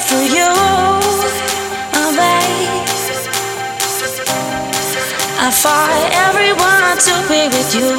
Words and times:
for 0.00 0.22
everyone 6.12 6.98
to 6.98 7.14
be 7.28 7.48
with 7.48 7.74
you, 7.74 7.96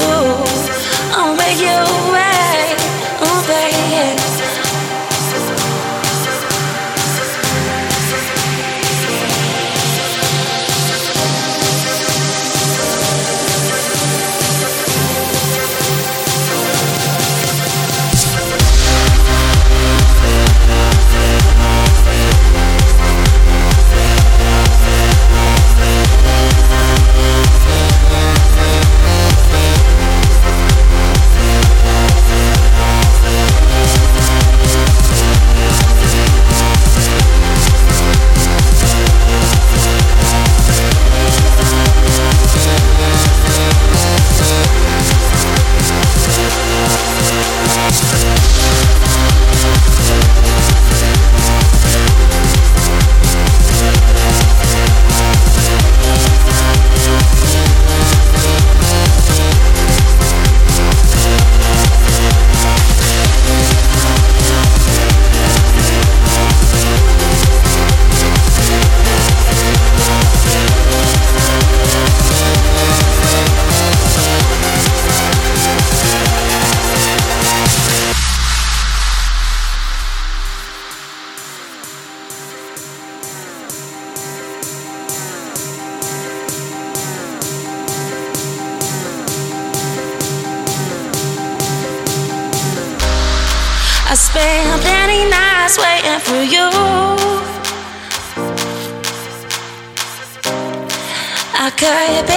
I'm 1.16 1.38
with 1.38 1.62
you. 1.62 1.86
Hey. 2.14 2.75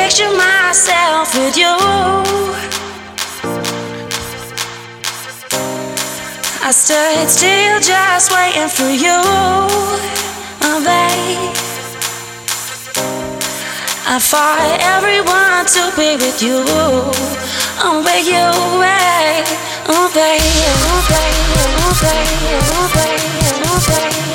picture 0.09 0.34
myself 0.38 1.34
with 1.34 1.54
you. 1.59 1.74
I 6.64 6.70
stood 6.72 7.28
still 7.28 7.78
just 7.80 8.32
waiting 8.32 8.68
for 8.68 8.88
you, 8.88 9.20
oh 10.64 10.80
babe. 10.80 11.52
I 14.06 14.18
fought 14.18 14.80
everyone 14.96 15.66
to 15.76 15.92
be 15.94 16.16
with 16.16 16.42
you, 16.42 16.64
oh 17.84 18.00
with 18.00 18.26
you, 18.26 18.48
babe, 18.80 19.44
oh 19.92 20.09
babe, 20.14 20.40
oh 20.88 21.04
babe, 21.12 21.68
oh 21.84 21.92
babe, 22.00 22.64
oh 22.72 22.88
babe, 22.94 23.28
oh 23.66 23.84
babe. 23.88 24.27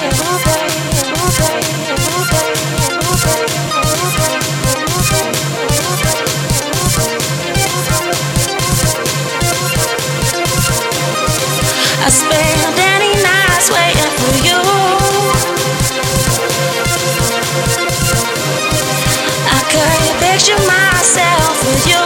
picture 20.34 20.57
myself 20.65 21.63
with 21.67 21.86
you. 21.86 22.03